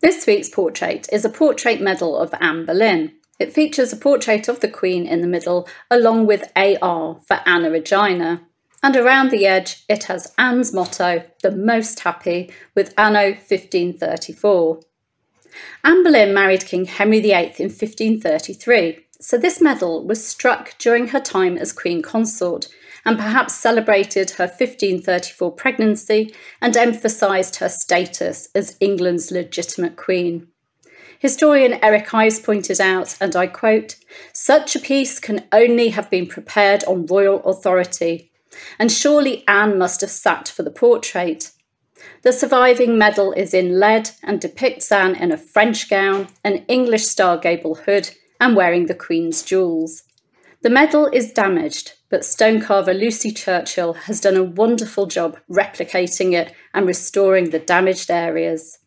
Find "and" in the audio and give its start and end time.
8.82-8.96, 23.04-23.18, 26.60-26.76, 33.20-33.36, 38.78-38.90, 44.22-44.40, 48.40-48.56, 56.74-56.86